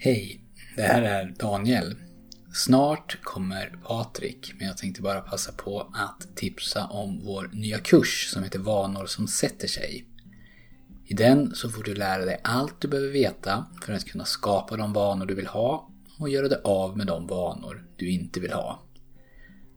[0.00, 0.40] Hej,
[0.76, 1.94] det här är Daniel.
[2.54, 8.28] Snart kommer Patrik, men jag tänkte bara passa på att tipsa om vår nya kurs
[8.32, 10.06] som heter Vanor som sätter sig.
[11.06, 14.76] I den så får du lära dig allt du behöver veta för att kunna skapa
[14.76, 18.52] de vanor du vill ha och göra dig av med de vanor du inte vill
[18.52, 18.82] ha.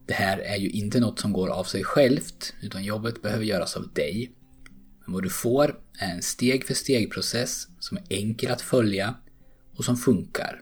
[0.06, 3.76] Det här är ju inte något som går av sig självt, utan jobbet behöver göras
[3.76, 4.32] av dig.
[5.06, 9.16] Men vad du får är en steg för steg process som är enkel att följa
[9.82, 10.62] och som funkar.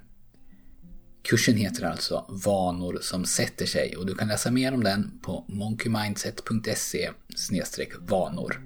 [1.22, 5.46] Kursen heter alltså Vanor som sätter sig och du kan läsa mer om den på
[5.48, 7.10] monkeymindset.se
[8.00, 8.62] vanor.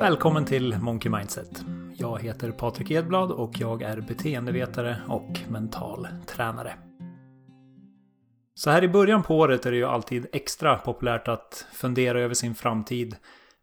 [0.00, 1.64] Välkommen till Monkey Mindset.
[1.96, 6.85] Jag heter Patrik Edblad och jag är beteendevetare och mental tränare.
[8.58, 12.34] Så här i början på året är det ju alltid extra populärt att fundera över
[12.34, 13.16] sin framtid,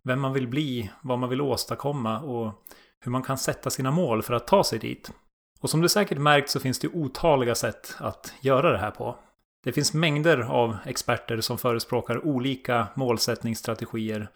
[0.03, 2.53] vem man vill bli, vad man vill åstadkomma och
[2.99, 5.11] hur man kan sätta sina mål för att ta sig dit.
[5.59, 9.15] Och som du säkert märkt så finns det otaliga sätt att göra det här på.
[9.63, 14.29] Det finns mängder av experter som förespråkar olika målsättningsstrategier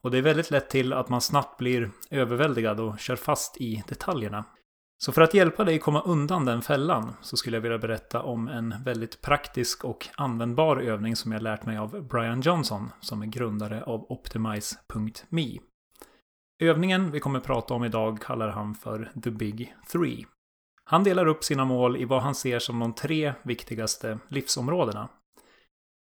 [0.00, 3.82] och det är väldigt lätt till att man snabbt blir överväldigad och kör fast i
[3.88, 4.44] detaljerna.
[4.98, 8.48] Så för att hjälpa dig komma undan den fällan så skulle jag vilja berätta om
[8.48, 13.26] en väldigt praktisk och användbar övning som jag lärt mig av Brian Johnson som är
[13.26, 15.58] grundare av Optimize.me.
[16.62, 20.26] Övningen vi kommer prata om idag kallar han för The Big Three.
[20.84, 25.08] Han delar upp sina mål i vad han ser som de tre viktigaste livsområdena.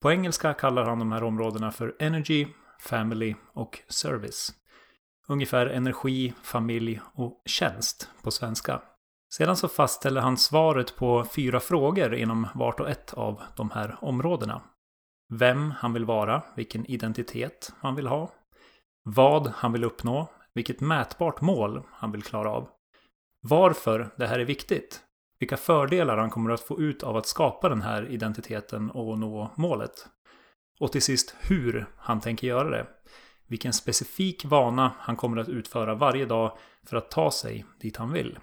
[0.03, 2.47] På engelska kallar han de här områdena för Energy,
[2.81, 4.53] Family och Service
[5.29, 8.83] ungefär energi, familj och tjänst på svenska.
[9.35, 13.97] Sedan så fastställer han svaret på fyra frågor inom vart och ett av de här
[14.01, 14.63] områdena.
[15.35, 18.31] Vem han vill vara, vilken identitet han vill ha,
[19.03, 22.69] vad han vill uppnå, vilket mätbart mål han vill klara av,
[23.41, 25.01] varför det här är viktigt,
[25.39, 29.51] vilka fördelar han kommer att få ut av att skapa den här identiteten och nå
[29.57, 30.09] målet.
[30.81, 32.87] Och till sist hur han tänker göra det
[33.49, 38.13] vilken specifik vana han kommer att utföra varje dag för att ta sig dit han
[38.13, 38.39] vill.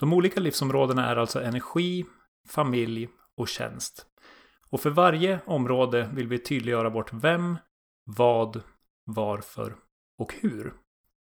[0.00, 2.04] De olika livsområdena är alltså energi,
[2.48, 4.06] familj och tjänst.
[4.70, 7.58] Och för varje område vill vi tydliggöra vårt vem,
[8.04, 8.62] vad,
[9.04, 9.76] varför
[10.18, 10.72] och hur.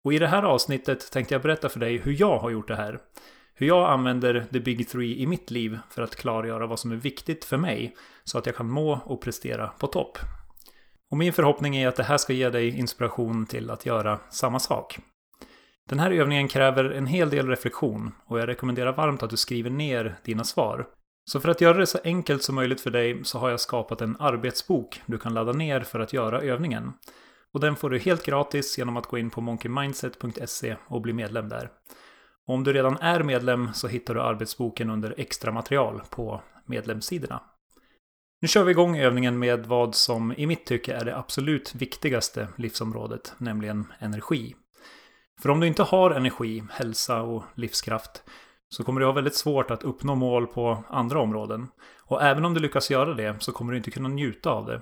[0.03, 2.75] Och i det här avsnittet tänkte jag berätta för dig hur jag har gjort det
[2.75, 2.99] här.
[3.53, 6.95] Hur jag använder the big three i mitt liv för att klargöra vad som är
[6.95, 10.17] viktigt för mig så att jag kan må och prestera på topp.
[11.13, 14.59] Och min förhoppning är att det här ska ge dig inspiration till att göra samma
[14.59, 14.99] sak.
[15.89, 19.69] Den här övningen kräver en hel del reflektion och jag rekommenderar varmt att du skriver
[19.69, 20.85] ner dina svar.
[21.25, 24.01] Så för att göra det så enkelt som möjligt för dig så har jag skapat
[24.01, 26.93] en arbetsbok du kan ladda ner för att göra övningen.
[27.53, 31.49] Och den får du helt gratis genom att gå in på monkeymindset.se och bli medlem
[31.49, 31.69] där.
[32.47, 37.41] Och om du redan är medlem så hittar du arbetsboken under extra material på medlemssidorna.
[38.43, 42.47] Nu kör vi igång övningen med vad som i mitt tycke är det absolut viktigaste
[42.57, 44.55] livsområdet, nämligen energi.
[45.41, 48.23] För om du inte har energi, hälsa och livskraft
[48.69, 51.67] så kommer du ha väldigt svårt att uppnå mål på andra områden.
[52.05, 54.81] Och även om du lyckas göra det så kommer du inte kunna njuta av det.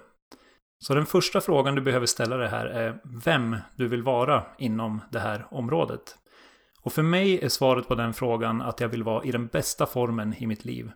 [0.79, 5.01] Så den första frågan du behöver ställa dig här är vem du vill vara inom
[5.11, 6.15] det här området.
[6.81, 9.85] Och för mig är svaret på den frågan att jag vill vara i den bästa
[9.85, 10.91] formen i mitt liv.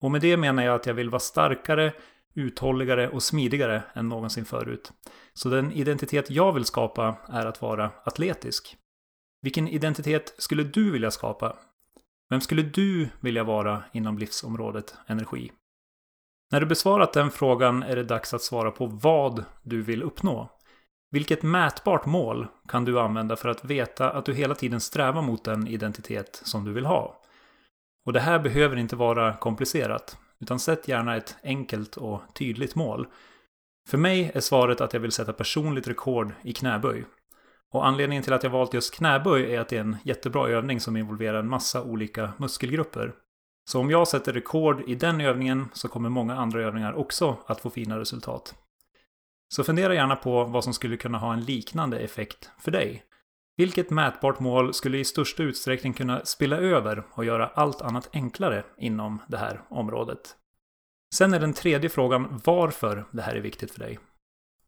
[0.00, 1.92] Och med det menar jag att jag vill vara starkare,
[2.34, 4.92] uthålligare och smidigare än någonsin förut.
[5.34, 8.76] Så den identitet jag vill skapa är att vara atletisk.
[9.42, 11.56] Vilken identitet skulle du vilja skapa?
[12.30, 15.52] Vem skulle du vilja vara inom livsområdet energi?
[16.52, 20.50] När du besvarat den frågan är det dags att svara på vad du vill uppnå.
[21.10, 25.44] Vilket mätbart mål kan du använda för att veta att du hela tiden strävar mot
[25.44, 27.19] den identitet som du vill ha?
[28.06, 33.06] Och det här behöver inte vara komplicerat, utan sätt gärna ett enkelt och tydligt mål.
[33.88, 37.04] För mig är svaret att jag vill sätta personligt rekord i knäböj.
[37.72, 40.80] Och anledningen till att jag valt just knäböj är att det är en jättebra övning
[40.80, 43.12] som involverar en massa olika muskelgrupper.
[43.70, 47.60] Så om jag sätter rekord i den övningen så kommer många andra övningar också att
[47.60, 48.54] få fina resultat.
[49.54, 53.04] Så fundera gärna på vad som skulle kunna ha en liknande effekt för dig.
[53.60, 58.64] Vilket mätbart mål skulle i största utsträckning kunna spilla över och göra allt annat enklare
[58.78, 60.36] inom det här området?
[61.14, 63.98] Sen är den tredje frågan varför det här är viktigt för dig.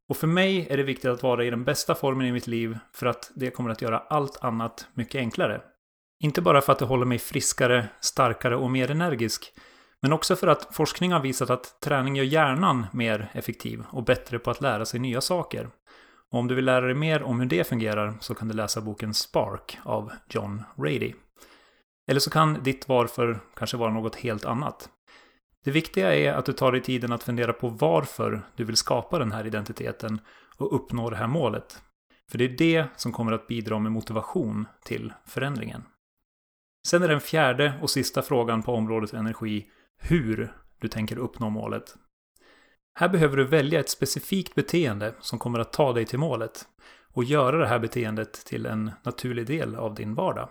[0.08, 2.78] Och för mig är det viktigt att vara i den bästa formen i mitt liv
[2.94, 5.60] för att det kommer att göra allt annat mycket enklare.
[6.22, 9.52] Inte bara för att det håller mig friskare, starkare och mer energisk,
[10.02, 14.38] men också för att forskning har visat att träning gör hjärnan mer effektiv och bättre
[14.38, 15.68] på att lära sig nya saker.
[16.32, 18.80] Och om du vill lära dig mer om hur det fungerar så kan du läsa
[18.80, 21.12] boken Spark av John Rady.
[22.08, 24.88] Eller så kan ditt varför kanske vara något helt annat.
[25.64, 29.18] Det viktiga är att du tar dig tiden att fundera på varför du vill skapa
[29.18, 30.20] den här identiteten
[30.56, 31.82] och uppnå det här målet.
[32.30, 35.84] För det är det som kommer att bidra med motivation till förändringen.
[36.86, 39.66] Sen är den fjärde och sista frågan på området energi
[39.98, 41.96] hur du tänker uppnå målet.
[42.94, 46.66] Här behöver du välja ett specifikt beteende som kommer att ta dig till målet
[47.14, 50.48] och göra det här beteendet till en naturlig del av din vardag.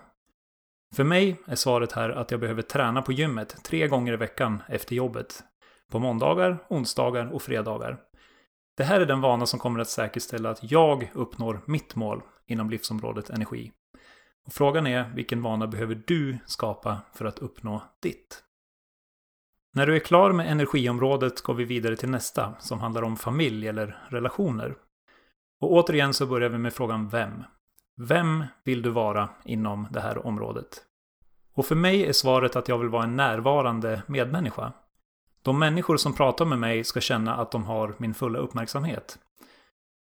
[0.95, 4.63] För mig är svaret här att jag behöver träna på gymmet tre gånger i veckan
[4.67, 5.43] efter jobbet.
[5.91, 7.99] På måndagar, onsdagar och fredagar.
[8.77, 12.69] Det här är den vana som kommer att säkerställa att jag uppnår mitt mål inom
[12.69, 13.71] livsområdet energi.
[14.45, 18.43] Och frågan är vilken vana behöver du skapa för att uppnå ditt?
[19.73, 23.67] När du är klar med energiområdet går vi vidare till nästa som handlar om familj
[23.67, 24.75] eller relationer.
[25.61, 27.43] Och återigen så börjar vi med frågan vem.
[28.01, 30.81] Vem vill du vara inom det här området?
[31.53, 34.73] Och för mig är svaret att jag vill vara en närvarande medmänniska.
[35.41, 39.19] De människor som pratar med mig ska känna att de har min fulla uppmärksamhet.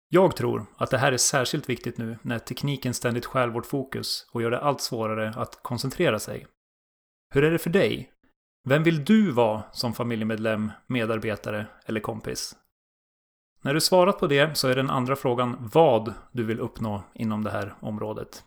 [0.09, 4.27] Jag tror att det här är särskilt viktigt nu när tekniken ständigt stjäl vårt fokus
[4.31, 6.47] och gör det allt svårare att koncentrera sig.
[7.33, 8.12] Hur är det för dig?
[8.67, 12.56] Vem vill du vara som familjemedlem, medarbetare eller kompis?
[13.62, 17.44] När du svarat på det så är den andra frågan vad du vill uppnå inom
[17.44, 18.44] det här området.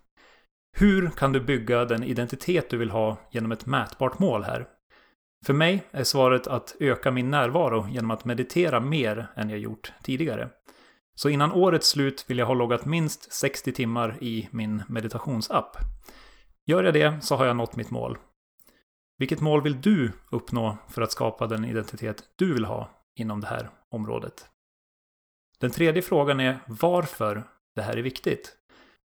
[0.76, 4.66] Hur kan du bygga den identitet du vill ha genom ett mätbart mål här?
[5.46, 9.92] För mig är svaret att öka min närvaro genom att meditera mer än jag gjort
[10.02, 10.48] tidigare.
[11.14, 15.76] Så innan årets slut vill jag ha loggat minst 60 timmar i min meditationsapp.
[16.66, 18.18] Gör jag det så har jag nått mitt mål.
[19.18, 23.46] Vilket mål vill du uppnå för att skapa den identitet du vill ha inom det
[23.46, 24.46] här området?
[25.60, 27.42] Den tredje frågan är varför
[27.74, 28.56] det här är viktigt.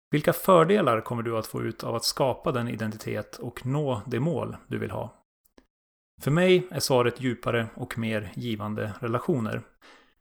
[0.09, 4.19] Vilka fördelar kommer du att få ut av att skapa den identitet och nå det
[4.19, 5.17] mål du vill ha?
[6.21, 9.61] För mig är svaret djupare och mer givande relationer.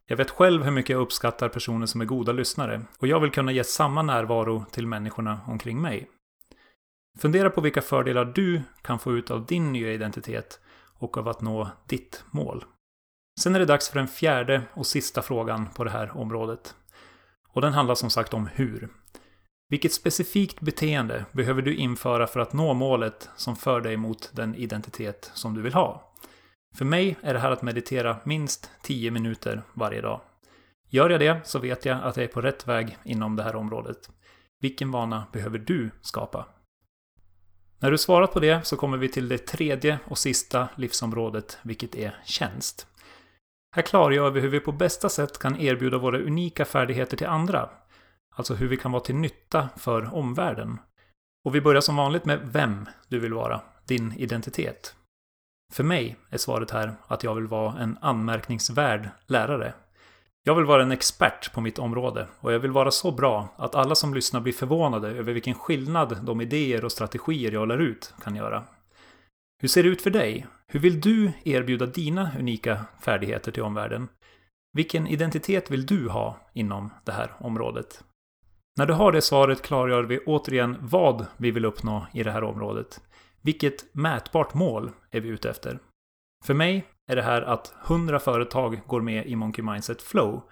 [0.07, 3.31] Jag vet själv hur mycket jag uppskattar personer som är goda lyssnare och jag vill
[3.31, 6.09] kunna ge samma närvaro till människorna omkring mig.
[7.19, 10.61] Fundera på vilka fördelar du kan få ut av din nya identitet
[10.99, 12.65] och av att nå ditt mål.
[13.41, 16.75] Sen är det dags för den fjärde och sista frågan på det här området.
[17.49, 18.89] Och den handlar som sagt om hur.
[19.69, 24.55] Vilket specifikt beteende behöver du införa för att nå målet som för dig mot den
[24.55, 26.15] identitet som du vill ha?
[26.75, 30.21] För mig är det här att meditera minst 10 minuter varje dag.
[30.89, 33.57] Gör jag det så vet jag att jag är på rätt väg inom det här
[33.57, 34.11] området.
[34.61, 36.47] Vilken vana behöver du skapa?
[37.83, 41.95] När du svarat på det så kommer vi till det tredje och sista livsområdet, vilket
[41.95, 42.87] är tjänst.
[43.77, 47.71] Här klargör vi hur vi på bästa sätt kan erbjuda våra unika färdigheter till andra.
[48.35, 50.79] Alltså hur vi kan vara till nytta för omvärlden.
[51.45, 54.95] Och vi börjar som vanligt med vem du vill vara, din identitet.
[55.73, 59.75] För mig är svaret här att jag vill vara en anmärkningsvärd lärare.
[60.43, 63.75] Jag vill vara en expert på mitt område och jag vill vara så bra att
[63.75, 68.15] alla som lyssnar blir förvånade över vilken skillnad de idéer och strategier jag lär ut
[68.23, 68.65] kan göra.
[69.63, 70.47] Hur ser det ut för dig?
[70.67, 74.09] Hur vill du erbjuda dina unika färdigheter till omvärlden?
[74.73, 78.05] Vilken identitet vill du ha inom det här området?
[78.79, 82.45] När du har det svaret klargör vi återigen vad vi vill uppnå i det här
[82.45, 83.01] området.
[83.43, 85.79] Vilket mätbart mål är vi ute efter?
[86.45, 90.43] För mig är det här att 100 företag går med i Monkey Mindset Flow,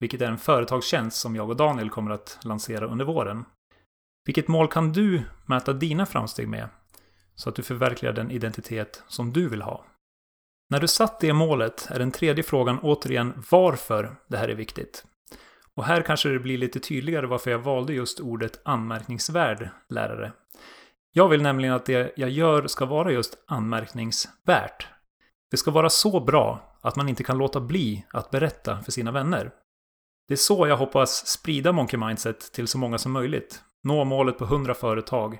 [0.00, 3.44] vilket är en företagstjänst som jag och Daniel kommer att lansera under våren.
[4.24, 6.68] Vilket mål kan du mäta dina framsteg med?
[7.34, 9.84] Så att du förverkligar den identitet som du vill ha.
[10.70, 15.04] När du satt det målet är den tredje frågan återigen varför det här är viktigt.
[15.74, 20.32] Och här kanske det blir lite tydligare varför jag valde just ordet anmärkningsvärd lärare.
[21.12, 24.86] Jag vill nämligen att det jag gör ska vara just anmärkningsvärt.
[25.52, 29.12] Det ska vara så bra att man inte kan låta bli att berätta för sina
[29.12, 29.50] vänner.
[30.28, 33.62] Det är så jag hoppas sprida Monkey Mindset till så många som möjligt.
[33.82, 35.38] Nå målet på 100 företag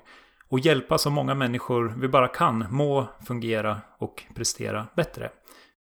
[0.49, 5.31] och hjälpa så många människor vi bara kan må, fungera och prestera bättre.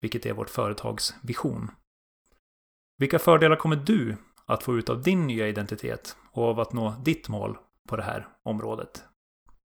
[0.00, 1.70] Vilket är vårt företags vision.
[2.98, 6.94] Vilka fördelar kommer du att få ut av din nya identitet och av att nå
[7.04, 7.58] ditt mål
[7.88, 9.04] på det här området?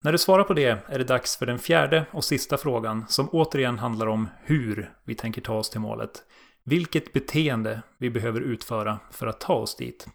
[0.04, 3.28] När du svarar på det är det dags för den fjärde och sista frågan som
[3.28, 6.22] återigen handlar om hur vi tänker ta oss till målet.
[6.64, 10.06] Vilket beteende vi behöver utföra för att ta oss dit.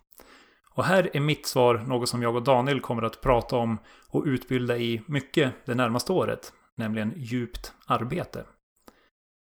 [0.71, 3.77] Och här är mitt svar något som jag och Daniel kommer att prata om
[4.09, 8.45] och utbilda i mycket det närmaste året, nämligen djupt arbete.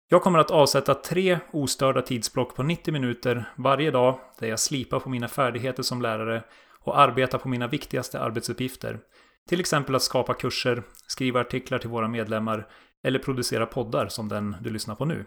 [0.08, 5.00] Jag kommer att avsätta tre ostörda tidsblock på 90 minuter varje dag där jag slipar
[5.00, 6.44] på mina färdigheter som lärare
[6.80, 8.98] och arbetar på mina viktigaste arbetsuppgifter.
[9.48, 12.68] Till exempel att skapa kurser, skriva artiklar till våra medlemmar
[13.04, 15.24] eller producera poddar som den du lyssnar på nu.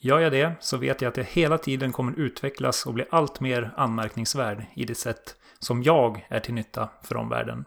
[0.00, 3.40] Gör jag det så vet jag att jag hela tiden kommer utvecklas och bli allt
[3.40, 7.64] mer anmärkningsvärd i det sätt som jag är till nytta för omvärlden.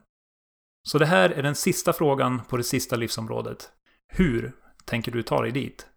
[0.84, 3.72] Så det här är den sista frågan på det sista livsområdet.
[4.08, 4.52] Hur
[4.86, 5.88] tänker du ta dig dit?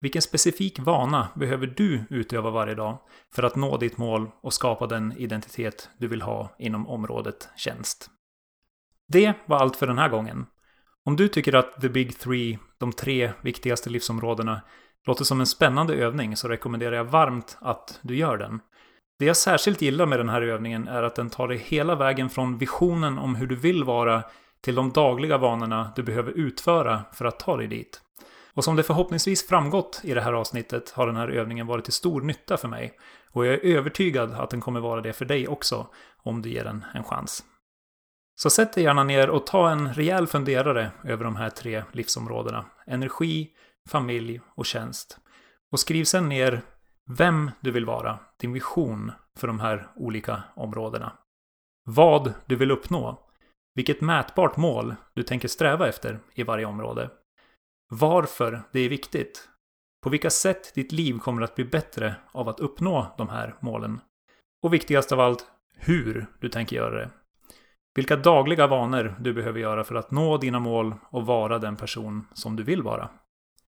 [0.00, 2.98] Vilken specifik vana behöver du utöva varje dag
[3.34, 8.10] för att nå ditt mål och skapa den identitet du vill ha inom området tjänst?
[9.12, 10.46] Det var allt för den här gången.
[11.04, 14.60] Om du tycker att The Big Three, de tre viktigaste livsområdena,
[15.06, 18.60] låter som en spännande övning så rekommenderar jag varmt att du gör den.
[19.18, 22.30] Det jag särskilt gillar med den här övningen är att den tar dig hela vägen
[22.30, 24.22] från visionen om hur du vill vara
[24.60, 28.00] till de dagliga vanorna du behöver utföra för att ta dig dit.
[28.54, 31.92] Och som det förhoppningsvis framgått i det här avsnittet har den här övningen varit till
[31.92, 32.92] stor nytta för mig.
[33.30, 35.86] Och jag är övertygad att den kommer vara det för dig också,
[36.22, 37.44] om du ger den en chans.
[38.42, 42.64] Så sätt dig gärna ner och ta en rejäl funderare över de här tre livsområdena.
[42.86, 43.50] Energi,
[43.88, 45.18] familj och tjänst.
[45.72, 46.62] Och skriv sen ner
[47.06, 51.12] vem du vill vara, din vision för de här olika områdena.
[51.84, 53.28] Vad du vill uppnå.
[53.74, 57.10] Vilket mätbart mål du tänker sträva efter i varje område.
[57.90, 59.48] Varför det är viktigt.
[60.02, 64.00] På vilka sätt ditt liv kommer att bli bättre av att uppnå de här målen.
[64.62, 67.10] Och viktigast av allt, hur du tänker göra det.
[67.98, 72.26] Vilka dagliga vanor du behöver göra för att nå dina mål och vara den person
[72.34, 73.08] som du vill vara.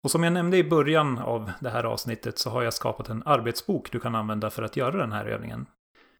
[0.04, 3.24] Och som jag nämnde i början av det här avsnittet så har jag skapat en
[3.26, 5.66] arbetsbok du kan använda för att göra den här övningen.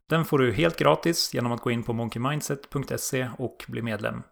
[0.08, 4.22] Den får du helt gratis genom att gå in på monkeymindset.se och bli medlem.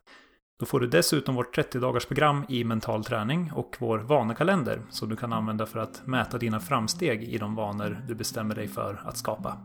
[0.60, 5.16] Då får du dessutom vårt 30-dagars program i mental träning och vår vanekalender som du
[5.16, 9.16] kan använda för att mäta dina framsteg i de vanor du bestämmer dig för att
[9.16, 9.58] skapa.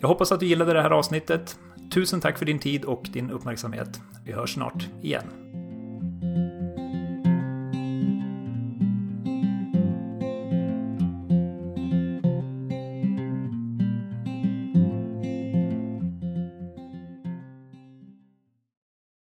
[0.00, 1.58] Jag hoppas att du gillade det här avsnittet.
[1.90, 4.00] Tusen tack för din tid och din uppmärksamhet.
[4.24, 5.39] Vi hörs snart igen.